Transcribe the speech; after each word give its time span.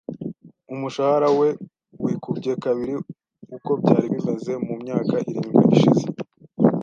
Umushahara 0.73 1.29
we 1.39 1.49
wikubye 2.03 2.51
kabiri 2.63 2.93
uko 3.55 3.69
byari 3.81 4.05
bimeze 4.13 4.51
mu 4.65 4.73
myaka 4.81 5.15
irindwi 5.29 5.61
ishize. 5.75 6.05